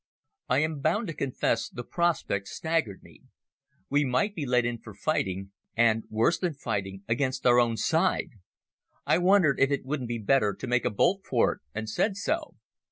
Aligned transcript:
I 0.49 0.61
am 0.61 0.79
bound 0.79 1.05
to 1.09 1.13
confess 1.13 1.69
the 1.69 1.83
prospect 1.83 2.47
staggered 2.47 3.03
me. 3.03 3.21
We 3.87 4.03
might 4.03 4.33
be 4.33 4.47
let 4.47 4.65
in 4.65 4.79
for 4.79 4.95
fighting—and 4.95 6.05
worse 6.09 6.39
than 6.39 6.55
fighting—against 6.55 7.45
our 7.45 7.59
own 7.59 7.77
side. 7.77 8.31
I 9.05 9.19
wondered 9.19 9.59
if 9.59 9.69
it 9.69 9.85
wouldn't 9.85 10.09
be 10.09 10.17
better 10.17 10.55
to 10.55 10.65
make 10.65 10.85
a 10.85 10.89
bolt 10.89 11.21
for 11.29 11.53
it, 11.53 11.59
and 11.75 11.87
said 11.87 12.17
so. 12.17 12.55